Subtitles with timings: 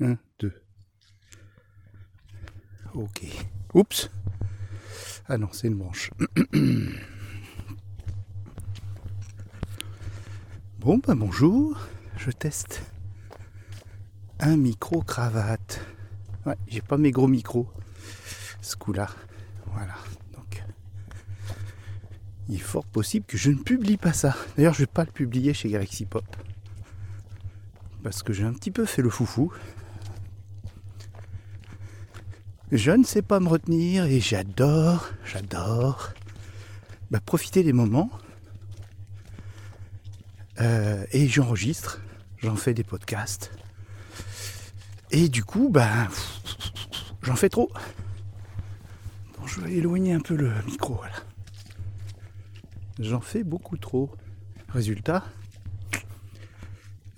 [0.00, 0.52] 1, 2.
[2.94, 3.26] Ok.
[3.74, 4.10] Oups.
[5.28, 6.10] Ah non, c'est une branche.
[10.80, 11.78] bon, bah bonjour.
[12.16, 12.82] Je teste
[14.40, 15.80] un micro-cravate.
[16.44, 17.68] Ouais, j'ai pas mes gros micros.
[18.62, 19.08] Ce coup-là.
[19.66, 19.94] Voilà.
[20.32, 20.64] Donc,
[22.48, 24.36] il est fort possible que je ne publie pas ça.
[24.56, 26.24] D'ailleurs, je vais pas le publier chez Galaxy Pop.
[28.02, 29.52] Parce que j'ai un petit peu fait le foufou.
[32.74, 36.12] Je ne sais pas me retenir et j'adore, j'adore
[37.12, 38.10] bah, profiter des moments.
[40.60, 42.00] Euh, et j'enregistre,
[42.38, 43.52] j'en fais des podcasts.
[45.12, 46.08] Et du coup, ben,
[47.22, 47.70] j'en fais trop.
[49.38, 50.94] Bon, je vais éloigner un peu le micro.
[50.94, 51.14] Voilà.
[52.98, 54.10] J'en fais beaucoup trop.
[54.70, 55.22] Résultat,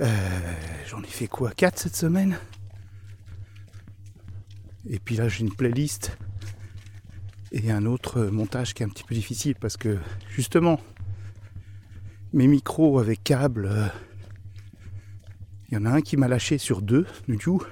[0.02, 0.52] euh,
[0.86, 2.36] j'en ai fait quoi 4 cette semaine?
[4.88, 6.16] Et puis là, j'ai une playlist
[7.52, 9.98] et un autre montage qui est un petit peu difficile parce que
[10.28, 10.80] justement,
[12.32, 13.86] mes micros avec câble, euh,
[15.68, 17.62] il y en a un qui m'a lâché sur deux, du coup,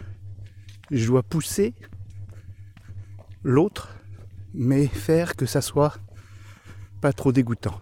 [0.90, 1.74] je dois pousser
[3.42, 3.96] l'autre,
[4.52, 5.98] mais faire que ça soit
[7.00, 7.80] pas trop dégoûtant.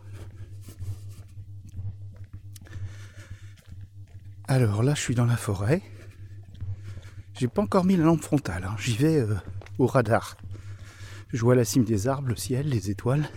[4.48, 5.83] Alors là, je suis dans la forêt.
[7.38, 8.77] J'ai pas encore mis la lampe frontale, hein.
[8.78, 9.34] j'y vais euh,
[9.78, 10.36] au radar.
[11.33, 13.28] Je vois la cime des arbres, le ciel, les étoiles.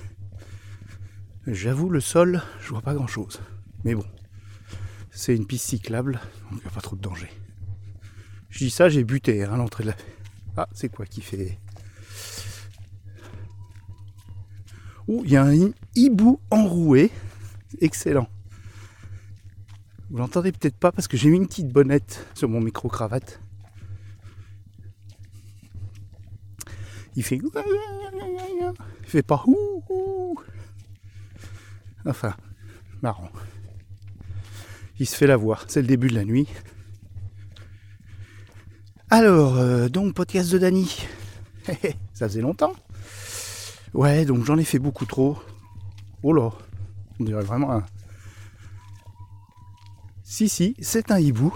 [1.47, 3.39] J'avoue, le sol, je vois pas grand chose.
[3.83, 4.05] Mais bon,
[5.11, 6.19] c'est une piste cyclable,
[6.51, 7.29] donc il n'y a pas trop de danger.
[8.49, 9.95] Je dis ça, j'ai buté à hein, l'entrée de la.
[10.57, 11.59] Ah, c'est quoi qui fait.
[15.07, 17.11] Ouh, il y a un hibou enroué.
[17.79, 18.27] Excellent.
[20.09, 23.39] Vous l'entendez peut-être pas parce que j'ai mis une petite bonnette sur mon micro-cravate.
[27.15, 27.39] Il fait.
[27.39, 29.43] Il fait pas.
[32.05, 32.35] Enfin,
[33.01, 33.29] marrant.
[34.99, 35.59] Il se fait la voix.
[35.67, 36.47] C'est le début de la nuit.
[39.09, 41.05] Alors, euh, donc, podcast de Dany.
[42.13, 42.73] Ça faisait longtemps.
[43.93, 45.37] Ouais, donc j'en ai fait beaucoup trop.
[46.21, 46.51] Oh là,
[47.19, 47.85] on dirait vraiment un.
[50.23, 51.55] Si, si, c'est un hibou.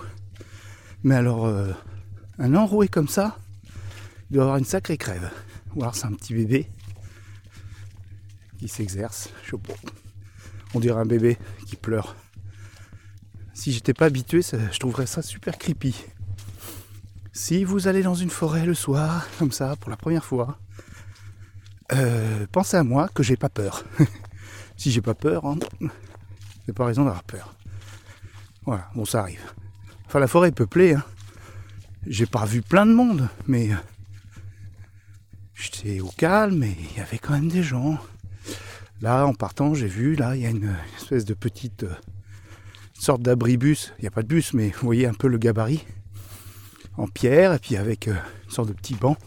[1.03, 1.72] Mais alors, euh,
[2.38, 3.38] un enroué comme ça,
[4.29, 5.29] il doit avoir une sacrée crève.
[5.75, 6.68] Alors c'est un petit bébé
[8.57, 9.30] qui s'exerce.
[10.74, 11.38] On dirait un bébé
[11.68, 12.16] qui pleure.
[13.53, 15.96] Si j'étais pas habitué, je trouverais ça super creepy.
[17.34, 20.59] Si vous allez dans une forêt le soir, comme ça, pour la première fois,
[21.94, 23.84] euh, pensez à moi que j'ai pas peur.
[24.78, 25.57] si j'ai pas peur, hein,
[26.66, 27.56] c'est pas raison d'avoir peur.
[28.66, 29.41] Voilà, bon ça arrive.
[30.06, 30.94] Enfin la forêt est peuplée.
[30.94, 31.03] Hein.
[32.07, 33.69] J'ai pas vu plein de monde, mais
[35.59, 37.97] J'étais au calme et il y avait quand même des gens.
[39.01, 41.93] Là, en partant, j'ai vu, là, il y a une espèce de petite euh,
[42.93, 43.93] sorte d'abribus.
[43.97, 45.85] Il n'y a pas de bus, mais vous voyez un peu le gabarit.
[46.95, 48.15] En pierre, et puis avec euh,
[48.45, 49.17] une sorte de petit banc.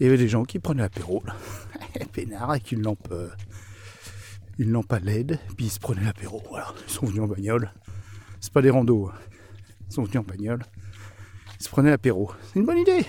[0.00, 1.22] Il y avait des gens qui prenaient l'apéro,
[2.12, 3.28] peinard, avec une lampe, euh,
[4.58, 6.42] une lampe à LED, puis ils se prenaient l'apéro.
[6.48, 7.72] Voilà, ils sont venus en bagnole.
[8.40, 9.14] C'est pas des randos, hein.
[9.88, 10.64] ils sont venus en bagnole.
[11.60, 12.32] Ils se prenaient l'apéro.
[12.48, 13.06] C'est une bonne idée.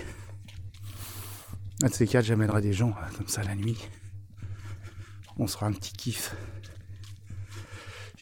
[1.84, 3.76] Un de ces quatre, j'amènerai des gens euh, comme ça la nuit.
[5.36, 6.34] On sera un petit kiff.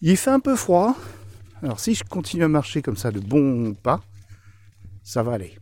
[0.00, 0.96] Il fait un peu froid.
[1.62, 4.02] Alors si je continue à marcher comme ça de bons pas,
[5.04, 5.56] ça va aller.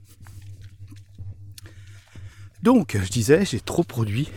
[2.62, 4.30] Donc, je disais, j'ai trop produit.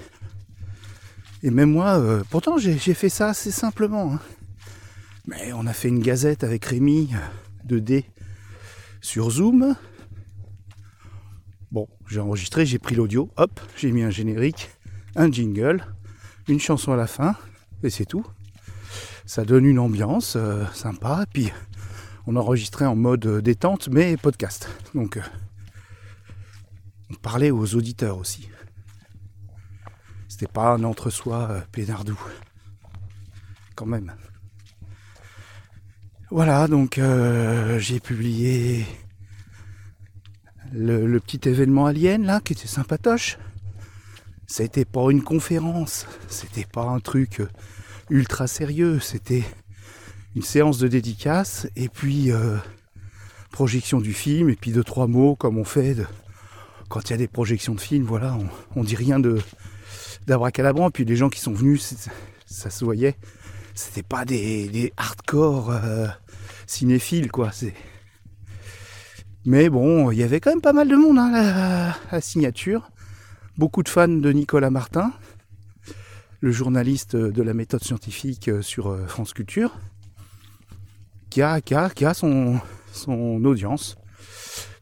[1.42, 4.16] Et même moi, euh, pourtant j'ai fait ça assez simplement.
[4.16, 4.20] Hein.
[5.26, 7.14] Mais on a fait une gazette avec Rémi
[7.66, 8.24] 2D euh,
[9.00, 9.78] sur Zoom.
[11.74, 14.70] Bon, j'ai enregistré, j'ai pris l'audio, hop, j'ai mis un générique,
[15.16, 15.84] un jingle,
[16.48, 17.36] une chanson à la fin,
[17.82, 18.24] et c'est tout.
[19.26, 21.52] Ça donne une ambiance euh, sympa, puis
[22.28, 24.70] on a enregistré en mode détente, mais podcast.
[24.94, 25.22] Donc, euh,
[27.10, 28.50] on parlait aux auditeurs aussi.
[30.28, 32.20] C'était pas un entre-soi euh, pénardou.
[33.74, 34.14] Quand même.
[36.30, 37.02] Voilà, donc
[37.80, 38.86] j'ai publié
[40.74, 43.38] le, petit événement alien là, qui était sympatoche,
[44.48, 47.50] c'était pas une conférence, c'était pas un truc euh,
[48.10, 49.44] ultra sérieux, c'était
[50.36, 52.58] une séance de dédicace et puis euh,
[53.52, 55.96] projection du film et puis deux trois mots comme on fait
[56.90, 58.38] quand il y a des projections de films, voilà,
[58.76, 59.40] on, dit rien de
[60.28, 60.92] d'abracadabra.
[60.92, 61.96] Puis les gens qui sont venus,
[62.46, 63.16] ça se voyait,
[63.74, 66.08] c'était pas des, hardcore euh,
[66.68, 67.50] cinéphiles quoi.
[69.46, 72.90] Mais bon, il y avait quand même pas mal de monde hein, à la signature.
[73.58, 75.12] Beaucoup de fans de Nicolas Martin,
[76.40, 79.78] le journaliste de la méthode scientifique sur euh, France Culture,
[81.30, 82.62] qui a, qui a, son,
[82.94, 83.98] son audience,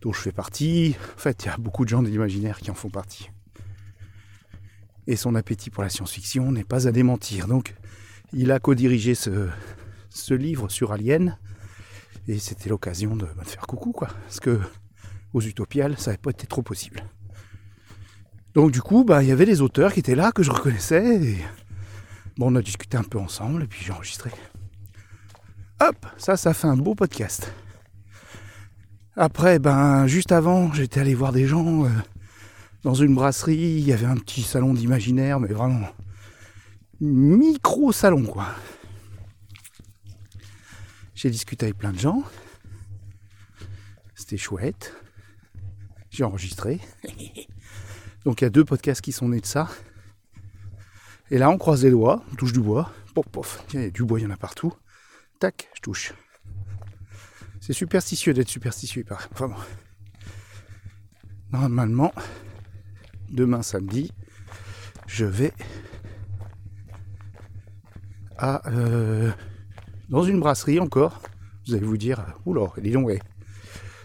[0.01, 0.95] dont je fais partie.
[1.15, 3.31] En fait, il y a beaucoup de gens de l'imaginaire qui en font partie.
[5.07, 7.47] Et son appétit pour la science-fiction n'est pas à démentir.
[7.47, 7.73] Donc,
[8.31, 11.35] il a co-dirigé ce livre sur Alien.
[12.27, 14.07] Et c'était l'occasion de faire coucou, quoi.
[14.25, 14.59] Parce que
[15.33, 17.03] aux Utopiales, ça n'avait pas été trop possible.
[18.53, 21.37] Donc du coup, bah, il y avait des auteurs qui étaient là, que je reconnaissais.
[22.37, 24.31] Bon, on a discuté un peu ensemble, et puis j'ai enregistré.
[25.79, 27.51] Hop, ça, ça fait un beau podcast.
[29.15, 31.89] Après, ben, juste avant, j'étais allé voir des gens euh,
[32.83, 33.55] dans une brasserie.
[33.55, 35.87] Il y avait un petit salon d'imaginaire, mais vraiment
[36.99, 38.47] micro salon, quoi.
[41.21, 42.23] J'ai discuté avec plein de gens.
[44.15, 44.95] C'était chouette.
[46.09, 46.79] J'ai enregistré.
[48.25, 49.69] Donc il y a deux podcasts qui sont nés de ça.
[51.29, 52.91] Et là, on croise les doigts, on touche du bois.
[53.13, 53.63] Pof, pof.
[53.71, 54.73] Il y a du bois, il y en a partout.
[55.37, 56.13] Tac, je touche.
[57.59, 59.55] C'est superstitieux d'être superstitieux, Enfin bon.
[61.51, 62.15] Normalement,
[63.29, 64.11] demain samedi,
[65.05, 65.53] je vais
[68.39, 69.31] à euh,
[70.11, 71.19] dans une brasserie encore.
[71.65, 73.09] Vous allez vous dire, oula, dis donc.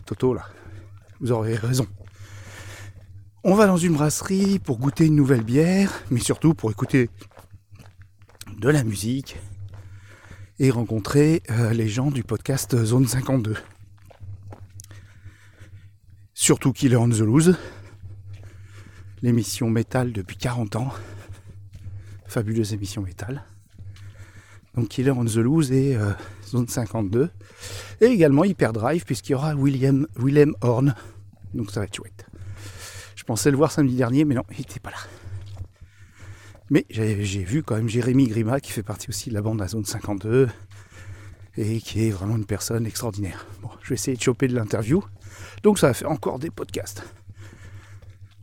[0.07, 0.47] Toto là,
[1.21, 1.87] vous aurez raison.
[3.43, 7.11] On va dans une brasserie pour goûter une nouvelle bière, mais surtout pour écouter
[8.59, 9.37] de la musique
[10.59, 13.57] et rencontrer euh, les gens du podcast Zone 52.
[16.35, 17.57] Surtout Killer on the
[19.23, 20.93] l'émission métal depuis 40 ans,
[22.27, 23.45] fabuleuse émission métal.
[24.77, 26.13] Donc Killer on the Loose et euh,
[26.47, 27.31] Zone 52.
[28.01, 30.95] Et également Hyperdrive puisqu'il y aura William, Willem Horn.
[31.55, 32.27] Donc ça va être chouette.
[33.15, 34.99] Je pensais le voir samedi dernier, mais non, il n'était pas là.
[36.69, 39.69] Mais j'ai vu quand même Jérémy Grima qui fait partie aussi de la bande à
[39.69, 40.49] Zone 52
[41.57, 43.47] et qui est vraiment une personne extraordinaire.
[43.63, 45.03] Bon, je vais essayer de choper de l'interview.
[45.63, 47.03] Donc ça va faire encore des podcasts.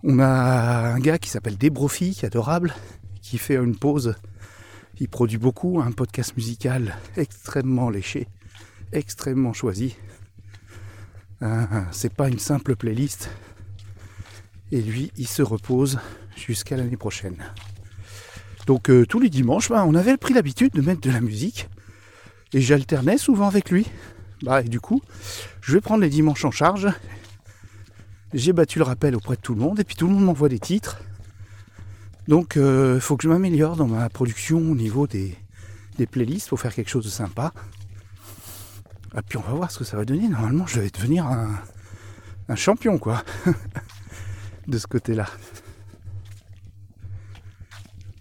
[0.04, 2.74] On a un gars qui s'appelle Debrofi, qui est adorable,
[3.22, 4.16] qui fait une pause
[5.00, 8.28] il produit beaucoup, un podcast musical extrêmement léché,
[8.92, 9.96] extrêmement choisi.
[11.42, 13.30] Euh, c'est pas une simple playlist.
[14.72, 16.00] Et lui, il se repose
[16.36, 17.36] jusqu'à l'année prochaine.
[18.66, 21.70] Donc euh, tous les dimanches, bah, on avait pris l'habitude de mettre de la musique.
[22.54, 23.88] Et j'alternais souvent avec lui.
[24.42, 25.02] Bah, et du coup,
[25.62, 26.88] je vais prendre les dimanches en charge.
[28.34, 29.80] J'ai battu le rappel auprès de tout le monde.
[29.80, 31.00] Et puis tout le monde m'envoie des titres.
[32.28, 35.38] Donc il euh, faut que je m'améliore dans ma production au niveau des,
[36.12, 37.54] playlists pour faire quelque chose de sympa.
[39.16, 40.28] Et puis on va voir ce que ça va donner.
[40.28, 41.60] Normalement je vais devenir un,
[42.50, 43.24] un champion quoi.
[44.68, 45.28] de ce côté-là.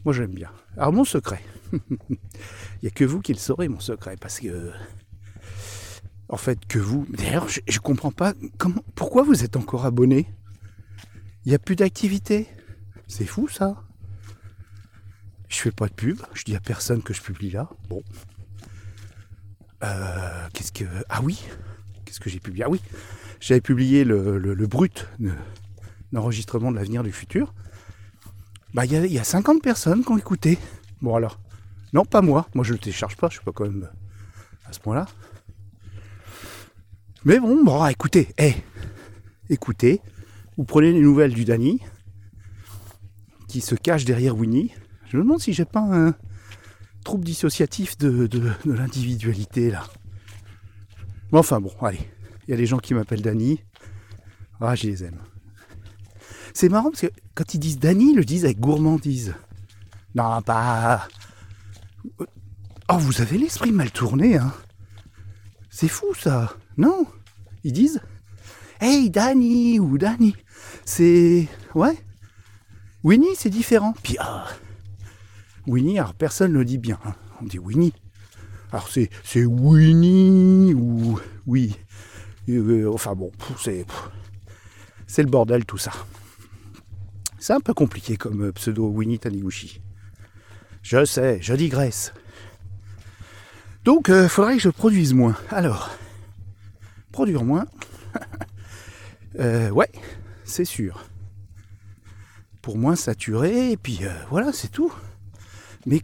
[0.04, 0.50] Moi j'aime bien.
[0.76, 1.42] Alors mon secret.
[2.10, 2.18] Il
[2.82, 4.16] n'y a que vous qui le saurez mon secret.
[4.20, 4.72] Parce que.
[6.28, 7.06] En fait, que vous.
[7.10, 8.34] D'ailleurs, je, ne comprends pas.
[8.58, 10.26] Comment, pourquoi vous êtes encore abonné?
[11.44, 12.48] Il n'y a plus d'activité.
[13.06, 13.82] C'est fou ça.
[15.52, 17.68] Je fais pas de pub, je dis à personne que je publie là.
[17.90, 18.02] Bon.
[19.84, 20.84] Euh, qu'est-ce que.
[21.10, 21.44] Ah oui
[22.04, 22.64] Qu'est-ce que j'ai publié?
[22.64, 22.80] Ah oui
[23.38, 25.06] J'avais publié le, le, brut
[26.10, 27.52] d'enregistrement de l'avenir du futur.
[28.72, 30.58] Bah, il y, a 50 personnes qui ont écouté.
[31.02, 31.38] Bon, alors.
[31.92, 32.48] Non, pas moi.
[32.54, 33.28] Moi, je le télécharge pas.
[33.28, 33.90] Je suis pas quand même
[34.64, 35.06] à ce point-là.
[37.26, 38.32] Mais bon, bon, écoutez.
[38.38, 38.54] Eh,
[39.50, 40.00] écoutez.
[40.56, 41.82] Vous prenez les nouvelles du Dany
[43.48, 44.72] qui se cache derrière Winnie.
[45.12, 46.14] Je me demande si j'ai pas un
[47.04, 48.30] trouble dissociatif de,
[48.64, 49.84] l'individualité là.
[51.30, 52.00] Mais enfin bon, allez.
[52.48, 53.60] Il y a des gens qui m'appellent Dany.
[54.58, 55.18] Ah, je les aime.
[56.54, 59.34] C'est marrant parce que quand ils disent Dany, ils le disent avec gourmandise.
[60.14, 61.06] Non, pas.
[62.88, 64.54] Oh, vous avez l'esprit mal tourné, hein.
[65.68, 67.06] C'est fou ça, non
[67.64, 68.00] Ils disent
[68.80, 70.34] Hey Danny ou Danny.
[70.86, 71.48] C'est.
[71.74, 71.98] Ouais.
[73.04, 73.92] Winnie, c'est différent.
[74.02, 74.46] Puis, ah,
[75.66, 76.98] Winnie, alors personne ne le dit bien.
[77.04, 77.14] Hein.
[77.40, 77.92] On dit Winnie.
[78.72, 81.76] Alors c'est, c'est Winnie ou oui.
[82.48, 83.86] Euh, enfin bon, c'est,
[85.06, 85.92] c'est le bordel tout ça.
[87.38, 89.80] C'est un peu compliqué comme euh, pseudo Winnie Taniguchi.
[90.82, 92.12] Je sais, je digresse.
[93.84, 95.36] Donc, il euh, faudrait que je produise moins.
[95.50, 95.90] Alors,
[97.12, 97.66] produire moins.
[99.38, 99.90] ouais,
[100.44, 101.04] c'est sûr.
[102.60, 104.92] Pour moins saturer, et puis voilà, c'est tout.
[105.86, 106.02] Mais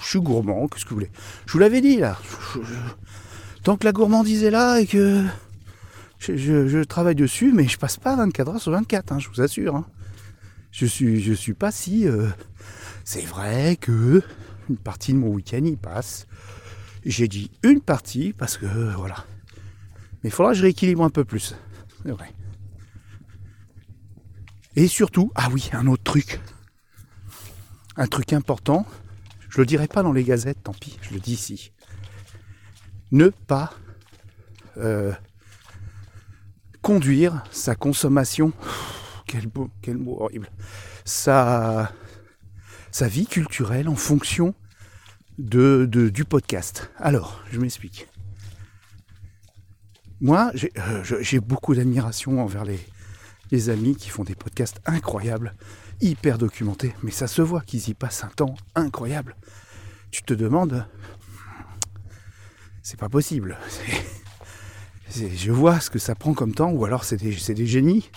[0.00, 1.10] je suis gourmand, qu'est-ce que vous voulez?
[1.46, 2.18] Je vous l'avais dit là.
[3.62, 5.24] tant que la gourmandise est là et que
[6.18, 9.76] Je, travaille dessus, mais je passe pas 24 heures sur 24, hein, je vous assure.
[9.76, 9.86] Hein.
[10.72, 12.06] Je suis, je suis pas si.
[12.06, 12.28] Euh,
[13.04, 14.22] c'est vrai que
[14.68, 16.26] une partie de mon week-end y passe.
[17.04, 18.66] J'ai dit une partie parce que
[18.96, 19.24] voilà.
[20.22, 21.56] Mais il faudra que je rééquilibre un peu plus.
[22.04, 22.32] C'est vrai.
[24.76, 26.40] Et surtout, ah oui, un autre truc.
[28.00, 28.86] Un truc important.
[29.50, 31.70] Je le dirai pas dans les gazettes, tant pis, je le dis ici.
[33.12, 33.74] Ne pas
[34.78, 35.12] euh,
[36.80, 38.54] conduire sa consommation.
[39.26, 39.50] Quel,
[39.98, 40.48] mot horrible.
[41.04, 41.92] Sa,
[43.02, 44.54] vie culturelle en fonction
[45.36, 46.90] du podcast.
[46.96, 48.08] Alors, je m'explique.
[50.22, 52.64] Moi, j'ai euh, beaucoup d'admiration envers
[53.50, 55.54] les amis qui font des podcasts incroyables,
[56.00, 59.36] hyper documentés, mais ça se voit qu'ils y passent un temps incroyable.
[60.10, 60.86] Tu te demandes,
[62.82, 63.58] c'est pas possible.
[65.10, 68.10] je vois ce que ça prend comme temps, ou alors c'est des, des, génies.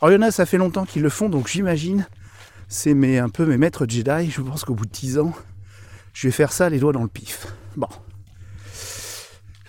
[0.00, 2.06] Alors il y en a, ça fait longtemps qu'ils le font, donc j'imagine,
[2.68, 4.30] c'est mes, un peu mes maîtres Jedi.
[4.30, 5.32] Je pense qu'au bout de 10 ans,
[6.12, 7.46] je vais faire ça les doigts dans le pif.
[7.76, 7.88] Bon.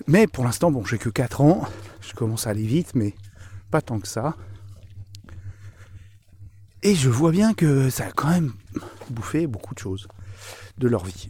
[0.08, 1.68] Mais pour l'instant, bon, j'ai que 4 ans.
[2.02, 3.16] Je commence à aller vite, mais
[3.72, 4.36] pas tant que ça.
[6.86, 8.54] Et je vois bien que ça a quand même
[9.10, 10.08] bouffé beaucoup de choses
[10.78, 11.30] de leur vie.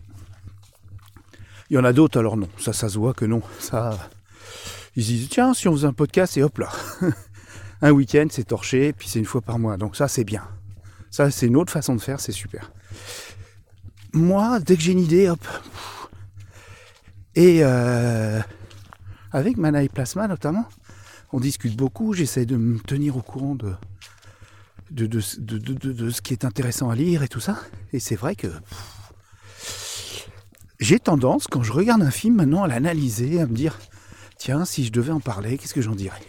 [1.70, 2.50] Il y en a d'autres, alors non.
[2.58, 3.42] Ça, ça se voit que non.
[3.60, 3.98] Ça,
[4.96, 6.70] ils disent, tiens, si on faisait un podcast, et hop là.
[7.82, 9.78] un week-end, c'est torché, puis c'est une fois par mois.
[9.78, 10.48] Donc ça, c'est bien.
[11.10, 12.70] Ça, c'est une autre façon de faire, c'est super
[14.16, 15.46] moi, dès que j'ai une idée, hop.
[17.36, 18.40] Et euh,
[19.32, 20.66] avec Manaï Plasma notamment,
[21.34, 23.74] on discute beaucoup, j'essaie de me tenir au courant de
[24.92, 27.58] de, ce qui est intéressant à lire et tout ça.
[27.94, 28.48] Et c'est vrai que
[30.80, 33.78] j'ai tendance, quand je regarde un film maintenant, à l'analyser, à me dire,
[34.38, 36.22] tiens, si je devais en parler, qu'est-ce que j'en dirais?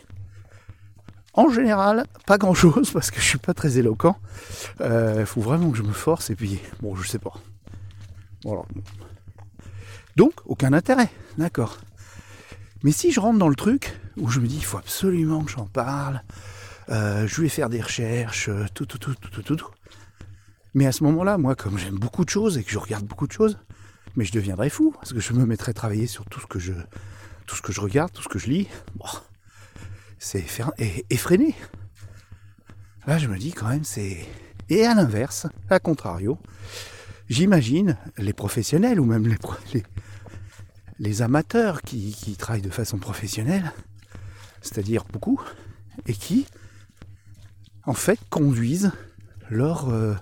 [1.35, 4.17] En général, pas grand chose parce que je suis pas très éloquent.
[4.81, 7.35] Il euh, faut vraiment que je me force et puis bon, je sais pas.
[10.17, 11.79] Donc, aucun intérêt, d'accord.
[12.83, 15.51] Mais si je rentre dans le truc, où je me dis, il faut absolument que
[15.51, 16.23] j'en parle,
[16.89, 19.71] euh, je vais faire des recherches, euh, tout, tout, tout, tout, tout, tout.
[20.75, 23.27] Mais à ce moment-là, moi, comme j'aime beaucoup de choses et que je regarde beaucoup
[23.27, 23.59] de choses,
[24.15, 26.59] mais je deviendrais fou, parce que je me mettrais à travailler sur tout ce que
[26.59, 26.73] je,
[27.47, 28.69] tout ce que je regarde, tout ce que je lis.
[30.19, 30.45] C'est
[31.11, 31.55] effréné.
[33.07, 34.27] Là, je me dis quand même, c'est...
[34.69, 36.39] Et à l'inverse, à contrario,
[37.29, 39.29] j'imagine les professionnels ou même
[39.73, 39.85] les,
[40.99, 43.73] les, amateurs qui, travaillent de façon professionnelle,
[44.61, 45.41] c'est-à-dire beaucoup,
[46.07, 46.47] et qui
[47.87, 48.93] en fait conduisent
[49.49, 50.15] leur euh,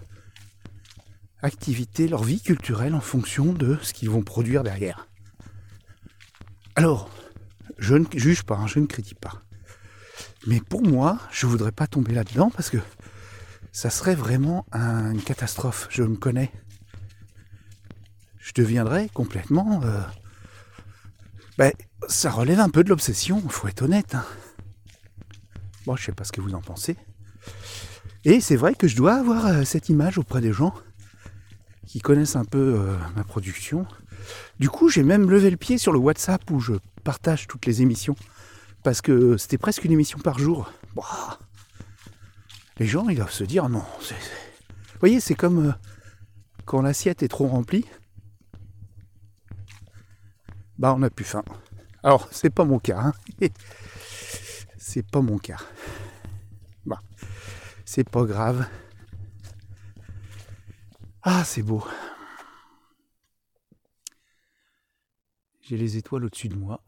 [1.43, 5.09] activité, leur vie culturelle en fonction de ce qu'ils vont produire derrière.
[6.77, 7.11] Alors,
[7.79, 9.41] je ne juge pas, hein, je ne critique pas.
[10.47, 12.79] Mais pour moi, je ne voudrais pas tomber là-dedans parce que
[13.73, 15.89] ça serait vraiment une catastrophe.
[15.91, 16.53] Je me connais
[18.45, 19.81] je deviendrais complètement...
[19.85, 20.03] Euh,
[21.57, 21.73] ben,
[22.09, 24.15] ça relève un peu de l'obsession, il faut être honnête.
[24.15, 24.25] Hein.
[25.87, 26.97] Bon, je sais pas ce que vous en pensez.
[28.25, 30.73] Et c'est vrai que je dois avoir euh, cette image auprès des gens
[31.87, 33.87] qui connaissent un peu euh, ma production.
[34.59, 37.83] Du coup, j'ai même levé le pied sur le WhatsApp où je partage toutes les
[37.83, 38.17] émissions.
[38.83, 40.73] Parce que c'était presque une émission par jour.
[42.79, 43.85] les gens, ils doivent se dire non.
[44.01, 45.75] Vous voyez, c'est comme
[46.65, 47.85] quand l'assiette est trop remplie
[50.79, 51.45] bah on a plus faim.
[52.03, 52.99] Alors, c'est pas mon cas.
[52.99, 53.13] Hein.
[54.77, 55.57] c'est pas mon cas.
[57.85, 58.67] C'est pas grave.
[61.23, 61.85] Ah, c'est beau.
[65.63, 66.81] J'ai les étoiles au-dessus de moi.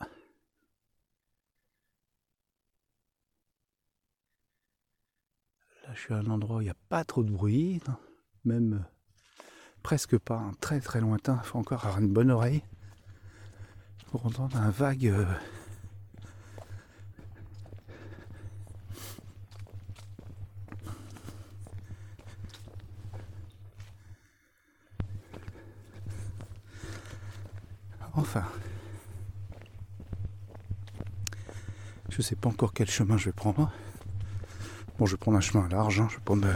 [5.82, 7.80] Là, je suis à un endroit où il n'y a pas trop de bruit,
[8.44, 8.84] même
[9.82, 10.52] presque pas, hein.
[10.60, 11.40] très très lointain.
[11.42, 12.62] Il faut encore avoir une bonne oreille
[14.10, 15.24] pour entendre un vague euh,
[28.16, 28.44] Enfin,
[32.08, 33.70] je sais pas encore quel chemin je vais prendre.
[34.98, 36.52] Bon, je vais prendre un chemin large, hein, je vais pas me,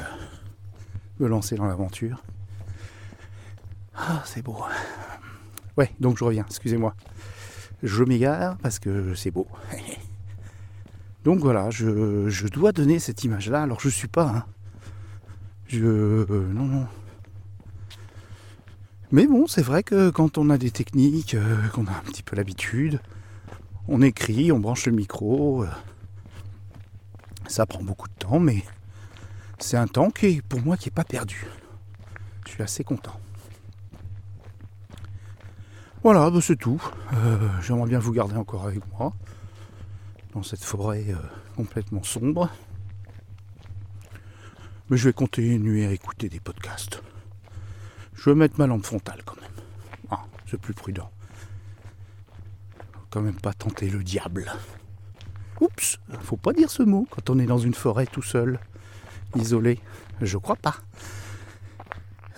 [1.20, 2.24] me lancer dans l'aventure.
[3.94, 4.56] Ah, c'est beau.
[5.76, 6.94] Ouais, donc je reviens, excusez-moi
[7.82, 9.46] je m'égare parce que c'est beau.
[11.24, 13.62] Donc voilà, je, dois donner cette image-là.
[13.62, 14.28] Alors je suis pas.
[14.28, 14.44] Hein.
[15.68, 15.84] Je.
[15.84, 16.86] Euh, non, non.
[19.12, 22.22] Mais bon, c'est vrai que quand on a des techniques, euh, qu'on a un petit
[22.22, 23.00] peu l'habitude,
[23.88, 25.68] on écrit, on branche le micro, euh,
[27.48, 28.62] Ça prend beaucoup de temps, mais
[29.58, 31.44] c'est un temps qui pour moi qui n'est pas perdu.
[32.46, 33.18] Je suis assez content.
[36.04, 36.80] Voilà, bah, c'est tout.
[37.14, 39.12] Euh, j'aimerais bien vous garder encore avec moi
[40.34, 41.06] dans cette forêt
[41.56, 42.48] complètement sombre.
[44.88, 47.02] Mais je vais continuer à écouter des podcasts.
[48.20, 49.50] Je vais mettre ma lampe frontale quand même.
[50.10, 51.10] Ah, c'est plus prudent.
[52.92, 54.52] Faut quand même pas tenter le diable.
[55.58, 58.60] Oups, faut pas dire ce mot quand on est dans une forêt tout seul,
[59.36, 59.80] isolé.
[60.20, 60.76] Je crois pas.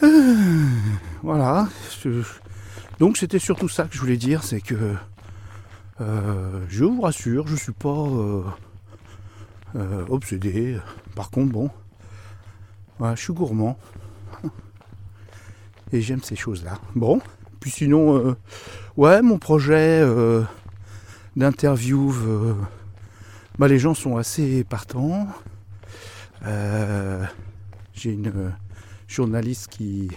[0.05, 0.69] Euh,
[1.25, 1.69] voilà.
[3.01, 4.95] Donc c'était surtout ça que je voulais dire, c'est que
[6.01, 8.07] euh, je vous rassure, je suis pas
[9.75, 10.79] euh, obsédé.
[11.17, 11.71] Par contre, bon,
[13.01, 13.77] je suis gourmand.
[15.93, 16.79] Et j'aime ces choses-là.
[16.95, 17.21] Bon,
[17.61, 18.37] puis sinon,
[18.97, 20.03] ouais, mon projet
[21.37, 22.13] d'interview
[23.59, 25.29] bah, les gens sont assez partants.
[26.47, 27.25] Euh,
[27.93, 28.51] j'ai une euh,
[29.07, 30.11] journaliste qui,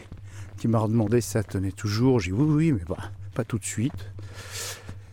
[0.64, 2.20] m'a demandé si ça tenait toujours.
[2.20, 4.10] J'ai dit oui, oui, mais bah, pas tout de suite.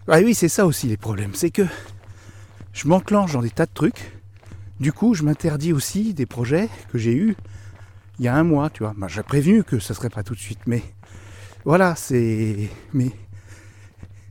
[0.08, 1.34] Ah oui, c'est ça aussi les problèmes.
[1.34, 1.66] C'est que
[2.72, 4.12] je m'enclenche dans des tas de trucs.
[4.80, 7.36] Du coup, je m'interdis aussi des projets que j'ai eus
[8.22, 8.94] il y a un mois, tu vois.
[9.08, 10.80] J'ai prévenu que ça serait pas tout de suite, mais
[11.64, 12.68] voilà, c'est.
[12.92, 13.10] Mais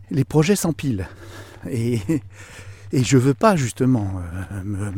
[0.09, 1.09] les projets s'empilent.
[1.69, 1.99] Et
[2.93, 4.21] et je veux pas justement
[4.53, 4.91] euh, me,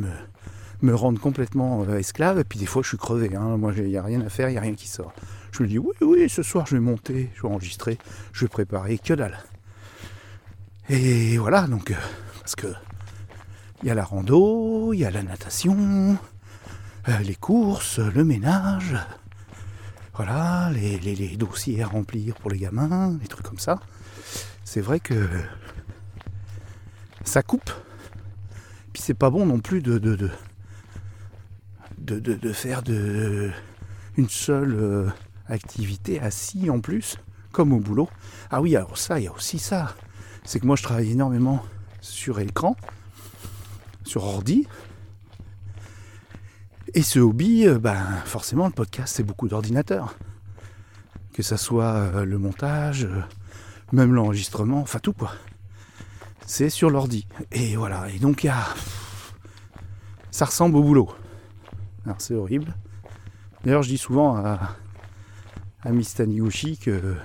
[0.83, 2.37] me, rendre complètement euh, esclave.
[2.39, 3.35] Et puis des fois, je suis crevé.
[3.35, 3.57] Hein.
[3.57, 5.11] Moi, il n'y a rien à faire, il n'y a rien qui sort.
[5.51, 7.97] Je me dis, oui, oui, ce soir, je vais monter, je vais enregistrer,
[8.31, 9.39] je vais préparer, que dalle.
[10.87, 11.95] Et voilà, donc, euh,
[12.41, 12.67] parce que
[13.81, 16.15] il y a la rando, il y a la natation,
[17.07, 18.95] les courses, le ménage,
[20.15, 23.79] voilà, les, les, dossiers à remplir pour les gamins, des trucs comme ça.
[24.63, 25.27] C'est vrai que
[27.23, 27.71] ça coupe.
[28.93, 30.15] Puis c'est pas bon non plus de, de,
[31.97, 33.49] de, de, faire de,
[34.17, 35.09] une seule euh,
[35.47, 37.17] activité assis en plus,
[37.51, 38.09] comme au boulot.
[38.51, 39.95] Ah oui, alors ça, il y a aussi ça.
[40.43, 41.65] C'est que moi je travaille énormément
[42.01, 42.75] sur écran,
[44.03, 44.67] sur ordi.
[46.95, 50.15] Et ce hobby, euh, ben, forcément, le podcast, c'est beaucoup d'ordinateurs.
[51.33, 53.07] Que ça soit euh, le montage,
[53.91, 55.31] même l'enregistrement, enfin tout quoi
[56.45, 57.27] c'est sur l'ordi.
[57.51, 58.65] Et voilà, et donc il y a...
[60.31, 61.09] Ça ressemble au boulot.
[62.05, 62.75] Alors c'est horrible.
[63.63, 64.75] D'ailleurs je dis souvent à,
[65.83, 67.15] à Miss Taniguchi que...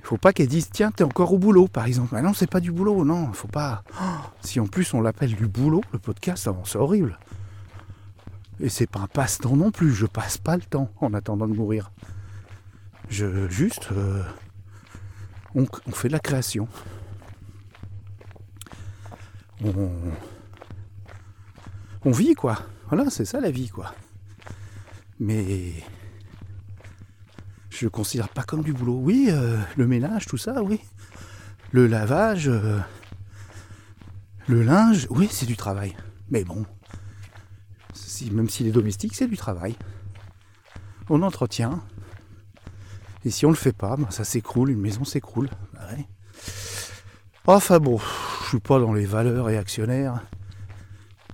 [0.00, 2.14] Il faut pas qu'elle dise tiens t'es encore au boulot par exemple.
[2.16, 3.84] Ah non c'est pas du boulot, non, faut pas.
[4.40, 7.18] si en plus on l'appelle du boulot, le podcast, c'est horrible.
[8.60, 11.54] Et c'est pas un passe-temps non plus, je passe pas le temps en attendant de
[11.54, 11.90] mourir.
[13.08, 14.22] Je juste euh,
[15.54, 16.68] on fait de la création
[22.04, 22.58] on, vit quoi.
[22.88, 23.94] Voilà, c'est ça la vie quoi.
[25.20, 25.72] Mais
[27.70, 28.98] je le considère pas comme du boulot.
[29.00, 30.80] Oui, euh, le ménage, tout ça, oui.
[31.70, 32.78] Le lavage, euh,
[34.48, 35.96] le linge, oui, c'est du travail.
[36.30, 36.66] Mais bon,
[38.32, 39.76] même s'il est domestique, c'est du travail.
[41.08, 41.82] On entretient.
[43.24, 45.48] Et si on le fait pas, ben, ça s'écroule, une maison s'écroule.
[47.44, 48.00] Enfin bon,
[48.52, 50.20] suis pas dans les valeurs réactionnaires.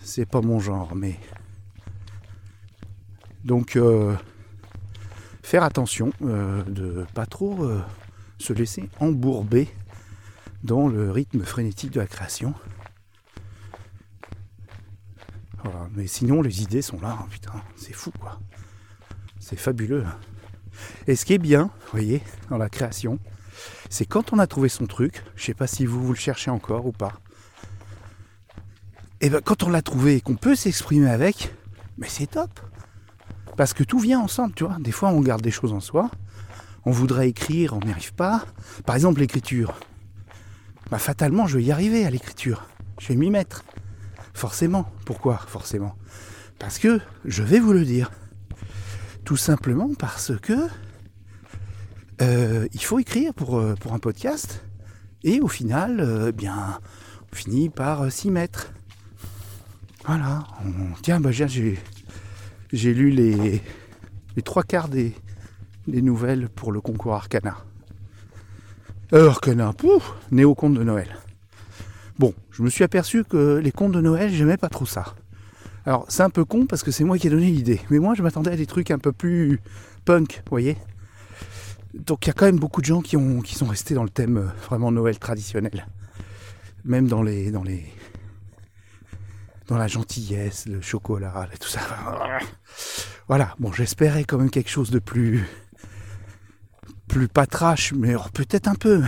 [0.00, 1.18] C'est pas mon genre, mais.
[3.44, 4.14] Donc, euh,
[5.42, 7.80] faire attention euh, de pas trop euh,
[8.38, 9.68] se laisser embourber
[10.62, 12.54] dans le rythme frénétique de la création.
[15.94, 18.38] Mais sinon, les idées sont là, hein, putain, c'est fou quoi.
[19.40, 20.04] C'est fabuleux.
[20.06, 20.16] Hein.
[21.06, 23.18] Et ce qui est bien, vous voyez, dans la création,
[23.90, 26.50] c'est quand on a trouvé son truc, je sais pas si vous, vous le cherchez
[26.50, 27.20] encore ou pas,
[29.20, 31.52] et ben quand on l'a trouvé et qu'on peut s'exprimer avec,
[31.96, 32.60] mais c'est top.
[33.56, 34.76] Parce que tout vient ensemble, tu vois.
[34.78, 36.10] Des fois on garde des choses en soi,
[36.84, 38.44] on voudrait écrire, on n'y arrive pas.
[38.86, 39.74] Par exemple l'écriture.
[40.90, 42.68] Bah fatalement je vais y arriver à l'écriture.
[43.00, 43.64] Je vais m'y mettre.
[44.38, 44.88] Forcément.
[45.04, 45.96] Pourquoi Forcément?
[46.60, 48.12] Parce que, je vais vous le dire,
[49.24, 50.68] tout simplement parce que
[52.22, 54.62] euh, il faut écrire pour, euh, pour un podcast.
[55.24, 56.78] Et au final, euh, bien,
[57.32, 58.72] on finit par s'y mettre.
[60.06, 60.46] Voilà.
[61.02, 61.76] Tiens, bah, j'ai,
[62.72, 63.60] lu les,
[64.44, 65.16] trois quarts des,
[65.88, 67.56] nouvelles pour le concours Arcana.
[69.10, 71.08] Arcana, pouf, néo conte de Noël.
[72.18, 75.14] Bon, je me suis aperçu que les contes de Noël, j'aimais pas trop ça.
[75.86, 77.80] Alors, c'est un peu con parce que c'est moi qui ai donné l'idée.
[77.90, 79.60] Mais moi, je m'attendais à des trucs un peu plus
[80.04, 80.76] punk, vous voyez
[81.94, 84.04] donc il y a quand même beaucoup de gens qui, ont, qui sont restés dans
[84.04, 85.86] le thème euh, vraiment Noël traditionnel.
[86.84, 87.84] Même dans les, dans les,
[89.66, 91.80] dans la gentillesse, le chocolat, tout ça.
[93.26, 95.46] Voilà, bon, j'espérais quand même quelque chose de plus
[97.08, 99.02] plus patrache, mais peut-être un peu.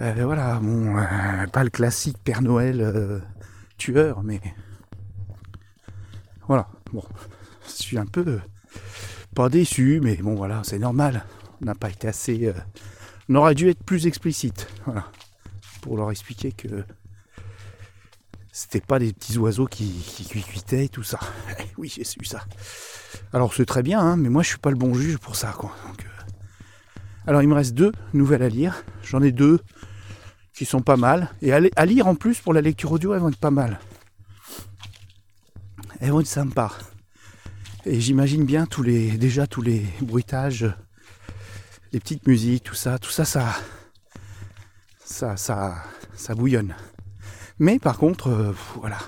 [0.00, 3.18] Euh, voilà, bon, euh, pas le classique Père Noël euh,
[3.78, 4.40] tueur, mais
[6.46, 7.02] voilà, bon,
[7.66, 8.40] je suis un peu
[9.34, 11.24] pas déçu, mais bon, voilà, c'est normal.
[11.60, 12.52] On n'a pas été assez.
[13.28, 15.10] on aurait dû être plus explicite, voilà,
[15.82, 16.84] pour leur expliquer que
[18.52, 21.18] c'était pas des petits oiseaux qui, qui cuitaient et tout ça.
[21.76, 22.44] oui, j'ai su ça.
[23.32, 25.52] Alors c'est très bien, hein, mais moi je suis pas le bon juge pour ça,
[25.58, 25.74] quoi.
[27.26, 28.84] alors il me reste deux nouvelles à lire.
[29.02, 29.58] J'en ai deux
[30.58, 31.30] qui sont pas mal.
[31.40, 33.78] Et à, lire en plus pour la lecture audio, elles vont être pas mal.
[36.00, 36.76] Elles vont être sympas.
[37.86, 40.66] Et j'imagine bien tous les, déjà tous les bruitages,
[41.92, 43.54] les petites musiques, tout ça, tout ça, ça,
[44.98, 45.76] ça, ça,
[46.14, 46.74] ça bouillonne.
[47.60, 48.98] Mais par contre, euh, voilà,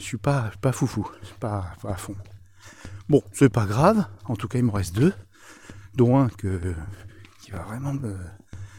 [0.00, 2.16] je suis pas, pas foufou, pas, pas à fond.
[3.08, 4.06] Bon, c'est pas grave.
[4.24, 5.14] En tout cas, il me reste deux,
[5.94, 6.74] dont un que,
[7.40, 8.16] qui va vraiment me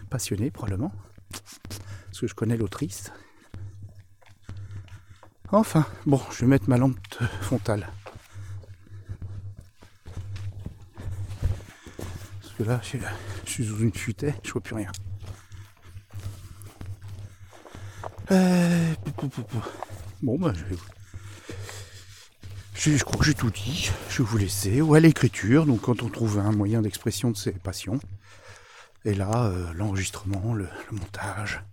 [0.10, 0.92] passionné probablement,
[1.32, 3.12] parce que je connais l'autrice.
[5.52, 7.00] Enfin, bon, je vais mettre ma lampe
[7.42, 7.90] frontale.
[12.42, 14.92] Parce que là, je suis sous une futaie, je vois plus rien.
[18.32, 18.94] Euh,
[20.22, 20.54] bon, bah,
[22.76, 23.90] je Je, crois que j'ai tout dit.
[24.10, 24.82] Je vais vous laisser.
[24.82, 28.00] Ou à l'écriture, donc quand on trouve un moyen d'expression de ses passions.
[29.06, 31.64] Et là, euh, l'enregistrement, le, montage,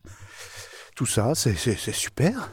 [0.95, 1.57] tout ça, c'est
[1.93, 2.51] super.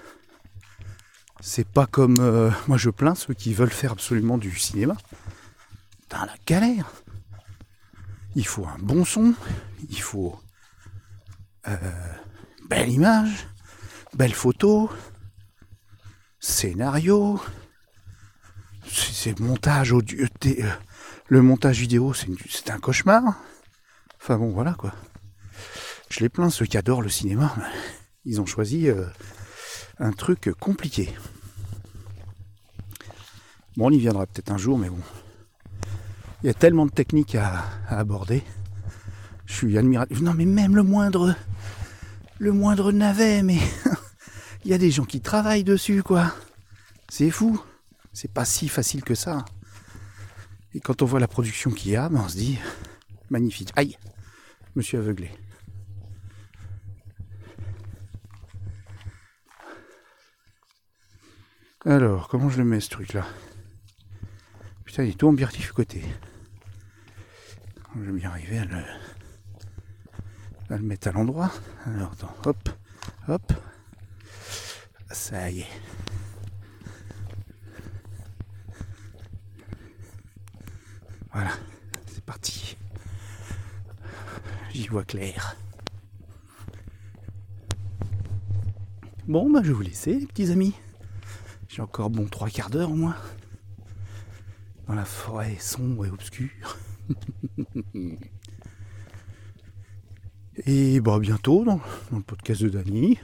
[1.39, 2.15] C'est pas comme.
[2.19, 4.95] Euh, moi, je plains ceux qui veulent faire absolument du cinéma.
[6.09, 6.91] Dans la galère.
[8.35, 9.35] Il faut un bon son,
[9.89, 10.39] il faut.
[11.67, 11.77] Euh,
[12.67, 13.47] belle image,
[14.15, 14.89] belle photo,
[16.39, 17.39] scénario.
[18.87, 20.25] C'est montage audio.
[21.27, 23.35] Le montage vidéo, c'est un cauchemar.
[24.23, 24.93] Enfin bon, voilà quoi.
[26.07, 27.53] Je les plains, ceux qui adorent le cinéma.
[28.23, 29.03] Ils ont choisi euh,
[29.99, 31.13] un truc compliqué.
[33.75, 35.01] Bon, on y viendra peut-être un jour, mais bon.
[36.41, 38.43] Il y a tellement de techniques à, aborder.
[39.45, 40.21] Je suis admiratif.
[40.21, 41.35] Non, mais même le moindre.
[42.39, 43.59] Le moindre navet, mais.
[44.63, 46.33] Il y a des gens qui travaillent dessus, quoi.
[47.09, 47.61] C'est fou.
[48.13, 49.43] C'est pas si facile que ça.
[50.73, 52.57] Et quand on voit la production qu'il y a, ben, on se dit
[53.29, 53.73] magnifique.
[53.75, 53.97] Aïe
[54.75, 55.29] me suis aveuglé.
[61.85, 63.25] Alors, comment je le mets ce truc là
[64.85, 65.27] Putain, il est tout
[65.73, 66.01] côté.
[67.95, 68.83] Je vais bien arriver à le,
[70.69, 71.51] à le mettre à l'endroit.
[71.85, 72.69] Alors, attends, hop,
[73.27, 73.53] hop.
[75.11, 75.67] Ça y est.
[81.33, 81.51] Voilà,
[82.07, 82.77] c'est parti.
[84.71, 85.55] J'y clair.
[89.27, 90.75] Bon, bah, je vous laisser, les petits amis.
[91.67, 93.15] J'ai encore bon trois quarts d'heure au moins.
[94.87, 96.77] Dans la forêt sombre et obscure.
[100.65, 101.79] et bah, bientôt dans,
[102.11, 103.17] le podcast de Dany.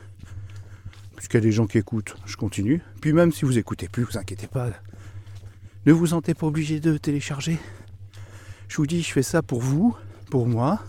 [1.16, 2.82] Puisqu'il y a des gens qui écoutent, je continue.
[3.02, 4.72] Puis même si vous écoutez plus, vous inquiétez pas.
[5.86, 7.60] Ne vous sentez pas obligé de télécharger.
[8.70, 9.96] Je vous dis, je fais ça pour vous,
[10.32, 10.82] pour moi,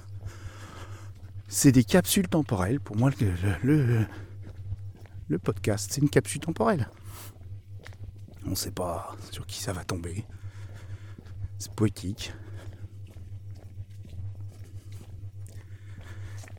[1.50, 2.80] c'est des capsules temporelles.
[2.80, 3.10] Pour moi,
[3.62, 4.06] le,
[5.42, 6.88] podcast, c'est une capsule temporelle.
[8.46, 10.24] On ne sait pas sur qui ça va tomber.
[11.58, 12.32] C'est poétique.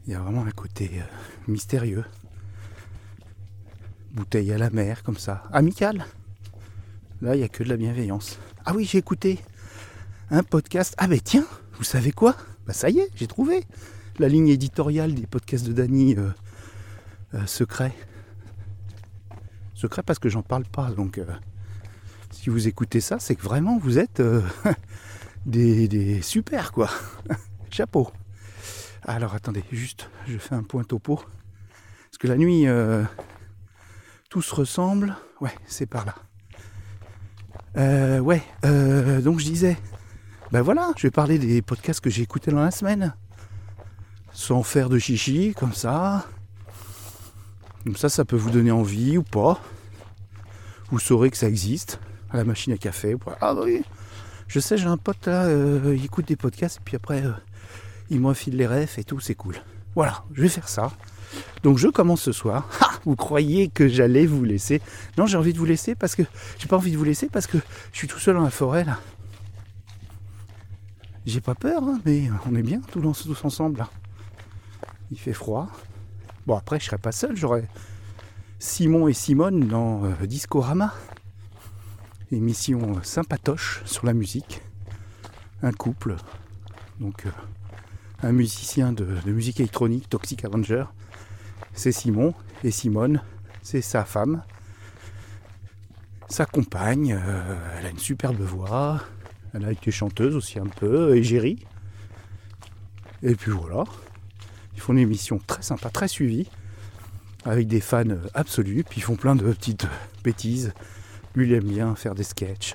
[0.05, 1.03] Il y a vraiment un côté euh,
[1.47, 2.03] mystérieux.
[4.11, 5.43] Bouteille à la mer, comme ça.
[5.53, 6.05] Amical.
[7.21, 8.39] Là, il n'y a que de la bienveillance.
[8.65, 9.39] Ah oui, j'ai écouté
[10.29, 10.95] un podcast.
[10.97, 12.35] Ah ben tiens, vous savez quoi?
[12.65, 13.65] Bah ça y est, j'ai trouvé
[14.21, 16.29] la ligne éditoriale des podcasts de Dany euh,
[17.33, 17.91] euh, secret.
[19.73, 20.91] Secret parce que j'en parle pas.
[20.91, 21.25] Donc euh,
[22.29, 24.21] si vous écoutez ça, c'est que vraiment vous êtes
[25.45, 26.91] des, des, super quoi.
[27.71, 28.11] Chapeau.
[29.03, 31.15] Alors attendez, juste je fais un point topo.
[31.15, 32.67] Parce que la nuit,
[34.29, 35.15] tout se ressemble.
[35.39, 36.13] Ouais, c'est par là.
[38.21, 38.43] ouais,
[39.21, 39.77] donc je disais,
[40.51, 43.15] ben voilà, je vais parler des podcasts que j'ai écoutés dans la semaine
[44.33, 46.25] sans faire de chichi, comme ça.
[47.83, 49.59] Comme ça, ça peut vous donner envie ou pas.
[50.91, 51.99] Vous saurez que ça existe
[52.33, 53.15] la machine à café.
[53.41, 53.83] Ah oui,
[54.47, 57.31] je sais, j'ai un pote là, euh, il écoute des podcasts, et puis après, euh,
[58.09, 59.55] il m'enfile les refs et tout, c'est cool.
[59.95, 60.91] Voilà, je vais faire ça.
[61.63, 62.67] Donc je commence ce soir.
[63.05, 64.81] Vous croyez que j'allais vous laisser?
[65.17, 66.23] Non, j'ai envie de vous laisser parce que
[66.57, 67.57] j'ai pas envie de vous laisser parce que
[67.93, 68.99] je suis tout seul dans la forêt là.
[71.25, 73.89] J'ai pas peur, hein, mais on est bien tous, tous ensemble là.
[75.11, 75.67] Il fait froid.
[76.47, 77.67] Bon après je serai pas seul, j'aurai
[78.59, 80.93] Simon et Simone dans euh, Discorama.
[82.31, 84.61] Émission sympatoche sur la musique.
[85.63, 86.15] Un couple.
[86.99, 87.31] Donc euh,
[88.21, 90.85] un musicien de, musique électronique, Toxic Avenger.
[91.73, 92.35] C'est Simon.
[92.63, 93.23] Et Simone,
[93.63, 94.43] c'est sa femme.
[96.29, 97.13] Sa compagne.
[97.13, 99.01] Euh, elle a une superbe voix.
[99.55, 101.65] Elle a été chanteuse aussi un peu, égérie.
[103.23, 103.85] Et puis voilà.
[104.81, 106.49] Ils font une émission très sympa, très suivie,
[107.45, 108.83] avec des fans absolus.
[108.83, 109.85] Puis ils font plein de petites
[110.23, 110.73] bêtises.
[111.35, 112.73] Lui, il aime bien faire des sketchs.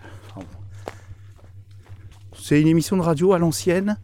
[2.41, 3.99] C'est une émission de radio à l'ancienne,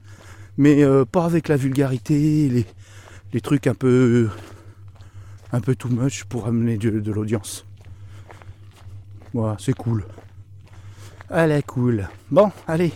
[0.57, 2.67] mais euh, pas avec la vulgarité,
[3.33, 4.29] les, trucs un peu,
[5.53, 7.65] un peu too much pour amener de, de l'audience.
[9.33, 10.07] Voilà, c'est cool.
[11.31, 12.09] Elle est cool.
[12.33, 12.93] Bon, allez,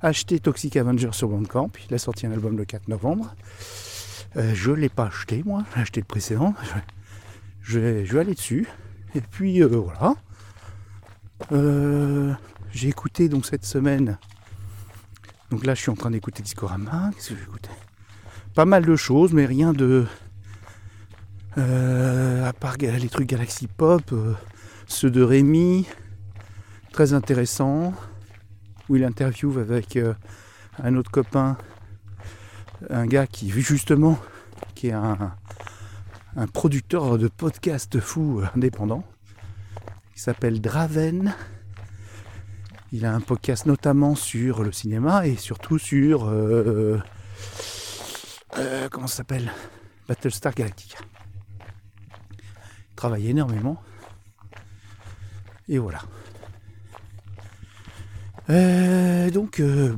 [0.00, 1.72] achetez Toxic Avenger sur Bandcamp.
[1.90, 3.34] Il a sorti un album le 4 novembre.
[4.36, 5.64] Euh, je ne l'ai pas acheté, moi.
[5.74, 6.54] J'ai acheté le précédent.
[7.62, 8.66] Je, vais, aller dessus.
[9.14, 10.14] Et puis, euh, voilà.
[11.52, 12.32] Euh,
[12.72, 14.18] j'ai écouté donc cette semaine.
[15.50, 17.10] Donc là, je suis en train d'écouter Discorama.
[17.14, 17.34] Qu'est-ce
[18.54, 20.06] Pas mal de choses, mais rien de.
[21.56, 24.12] à part les trucs Galaxy Pop,
[24.86, 25.86] ceux de Rémi,
[26.92, 27.94] très intéressant
[28.88, 29.98] où il interviewe avec
[30.82, 31.56] un autre copain,
[32.90, 34.18] un gars qui justement
[34.74, 35.34] qui est un,
[36.52, 39.04] producteur de podcast fou euh, indépendant.
[40.16, 41.34] Il s'appelle Draven.
[42.92, 46.28] Il a un podcast notamment sur le cinéma et surtout sur
[48.58, 49.50] euh, comment ça s'appelle?
[50.08, 50.98] Battlestar Galactica.
[52.32, 53.82] Il travaille énormément.
[55.68, 56.00] Et voilà.
[58.50, 59.96] Euh, donc, euh,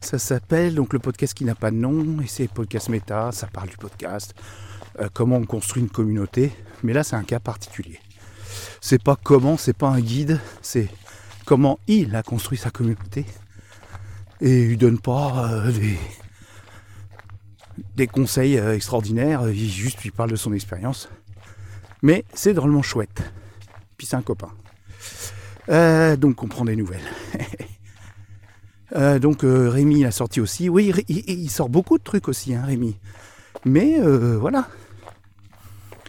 [0.00, 3.46] ça s'appelle donc le podcast qui n'a pas de nom, et c'est podcast méta, ça
[3.46, 4.34] parle du podcast,
[5.00, 8.00] euh, comment on construit une communauté, mais là c'est un cas particulier.
[8.80, 10.88] C'est pas comment, c'est pas un guide, c'est
[11.44, 13.26] comment il a construit sa communauté,
[14.40, 15.98] et il donne pas des,
[17.96, 21.08] des conseils extraordinaires, il juste il parle de son expérience,
[22.02, 23.22] mais c'est drôlement chouette.
[23.96, 24.50] Puis c'est un copain.
[25.68, 27.00] Euh, donc on prend des nouvelles.
[28.96, 30.68] Euh, donc euh, Rémi a sorti aussi.
[30.68, 32.96] Oui, il, sort beaucoup de trucs aussi, hein, Rémi.
[33.64, 34.68] Mais voilà.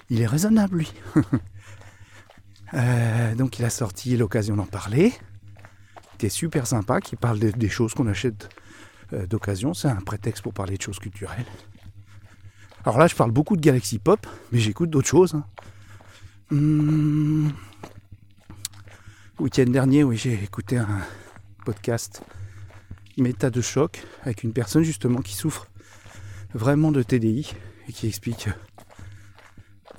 [0.10, 0.94] Il est raisonnable, lui.
[3.38, 5.14] donc il a sorti l'occasion d'en parler.
[6.18, 8.50] Qui est super sympa, qui parle des choses qu'on achète
[9.30, 9.74] d'occasion.
[9.74, 11.46] C'est un prétexte pour parler de choses culturelles.
[12.84, 15.36] Alors là, je parle beaucoup de Galaxy Pop, mais j'écoute d'autres choses.
[15.36, 15.46] Hein.
[16.52, 17.54] Hum,
[19.40, 21.00] week-end dernier, oui, j'ai écouté un
[21.64, 22.24] podcast
[23.18, 25.68] méta de choc avec une personne justement qui souffre
[26.54, 27.54] vraiment de TDI
[27.88, 28.50] et qui explique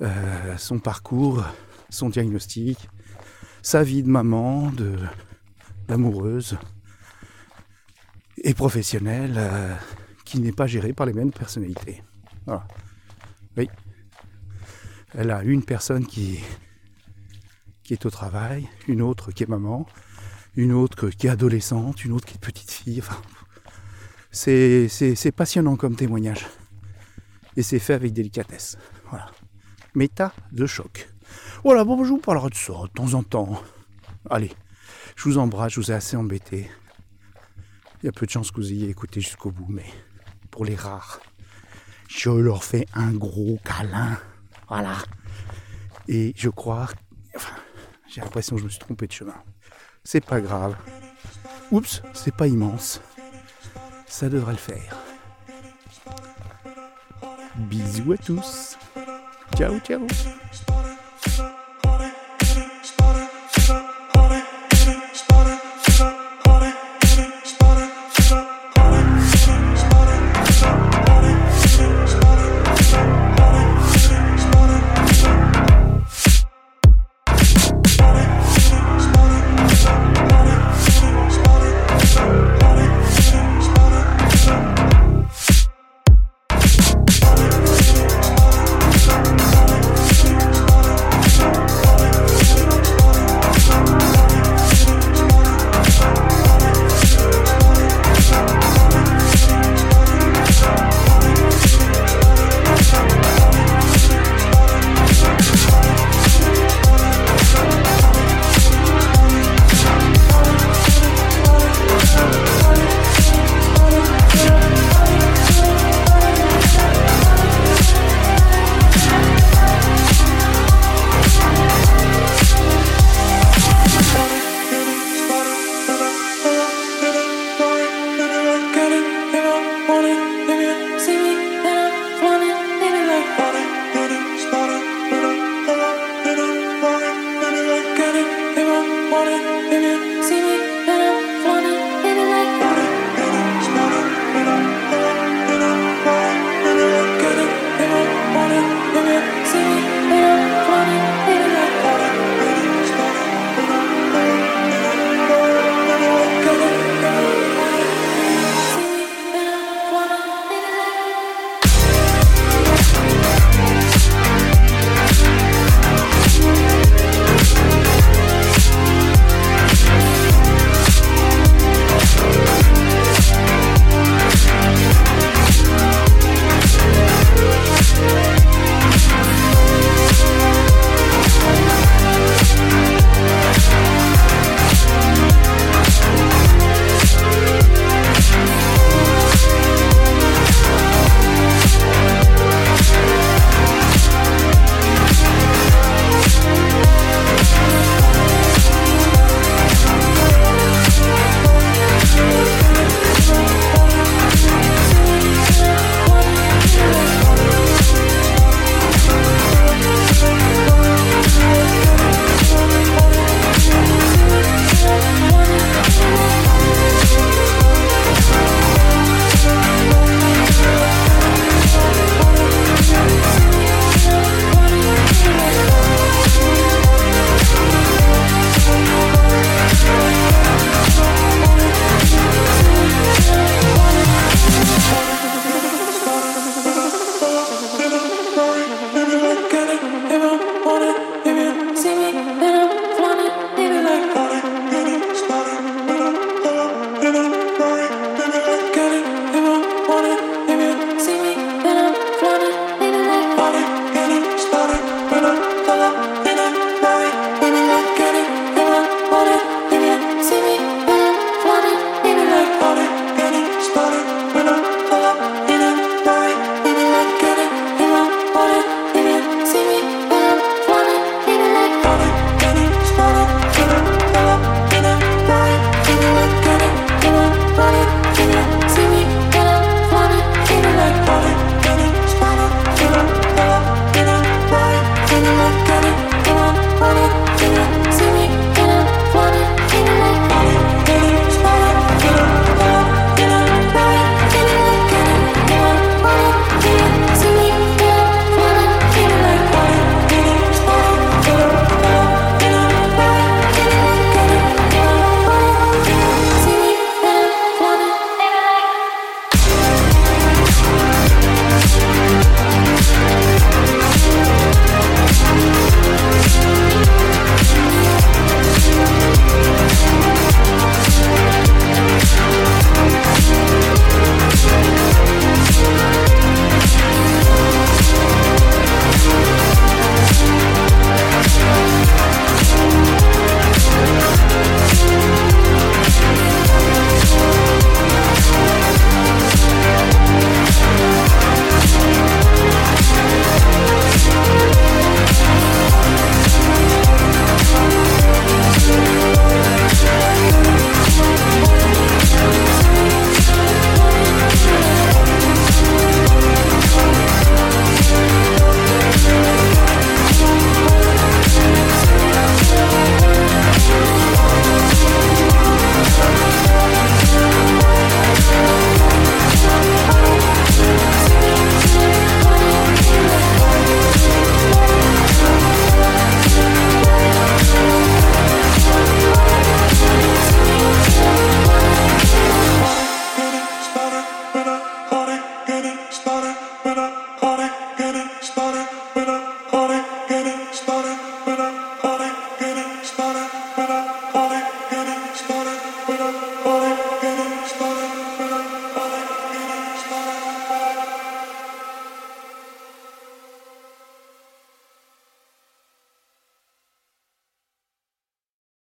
[0.01, 1.43] euh, son parcours,
[1.89, 2.89] son diagnostic,
[3.61, 4.71] sa vie de maman,
[5.87, 6.57] d'amoureuse
[8.37, 9.75] et professionnelle euh,
[10.25, 12.03] qui n'est pas gérée par les mêmes personnalités.
[12.45, 12.67] Voilà.
[13.57, 13.69] Oui.
[15.15, 16.39] Elle a une personne qui
[17.89, 19.85] est au travail, une autre qui est maman,
[20.55, 22.99] une autre qui est adolescente, une autre qui est petite fille.
[22.99, 23.21] Enfin,
[24.31, 26.45] c'est, passionnant comme témoignage.
[27.55, 28.77] Et c'est fait avec délicatesse.
[29.09, 29.29] Voilà.
[29.95, 31.09] Méta de choc.
[31.63, 33.61] Voilà, bon, je vous parlerai de ça de temps en temps.
[34.29, 34.51] Allez,
[35.15, 36.69] je vous embrasse, je vous ai assez embêté.
[38.01, 39.85] Il y a peu de chances que vous ayez écouté jusqu'au bout, mais
[40.51, 41.21] pour les rares,
[42.09, 44.19] je leur fais un gros câlin.
[44.67, 44.97] Voilà.
[46.07, 46.89] Et je crois,
[47.35, 47.55] enfin,
[48.07, 49.35] j'ai l'impression que je me suis trompé de chemin.
[50.03, 50.75] C'est pas grave.
[51.71, 53.01] Oups, c'est pas immense.
[54.05, 54.97] Ça devrait le faire.
[57.55, 58.77] Bisous à tous.
[59.55, 60.05] Ciao, ciao.